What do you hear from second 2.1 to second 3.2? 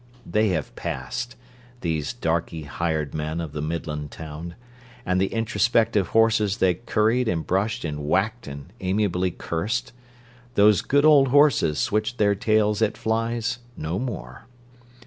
darky hired